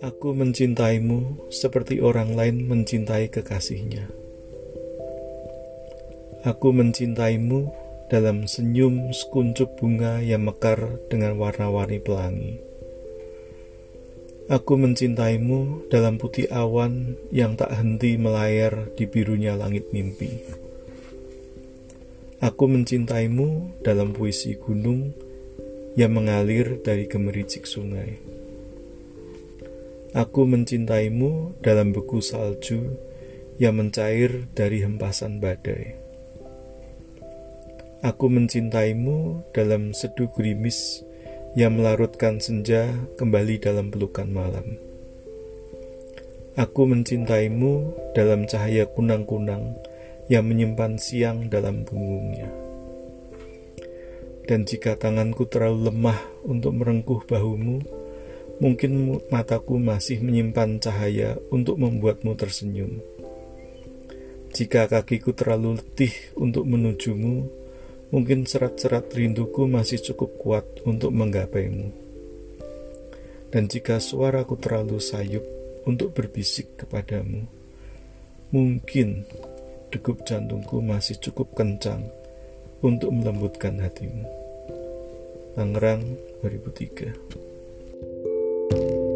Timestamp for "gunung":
24.56-25.12